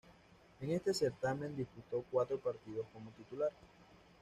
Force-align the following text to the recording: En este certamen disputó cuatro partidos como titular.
En 0.61 0.71
este 0.71 0.95
certamen 0.95 1.55
disputó 1.55 2.03
cuatro 2.09 2.39
partidos 2.39 2.87
como 2.91 3.11
titular. 3.11 3.51